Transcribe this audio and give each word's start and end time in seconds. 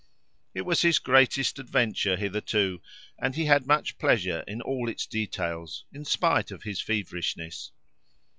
It 0.55 0.61
was 0.63 0.81
his 0.81 0.97
greatest 0.97 1.59
adventure 1.59 2.15
hitherto; 2.15 2.81
and 3.19 3.35
he 3.35 3.45
had 3.45 3.67
much 3.67 3.99
pleasure 3.99 4.43
in 4.47 4.59
all 4.59 4.89
its 4.89 5.05
details, 5.05 5.85
in 5.93 6.05
spite 6.05 6.49
of 6.49 6.63
his 6.63 6.81
feverishness. 6.81 7.71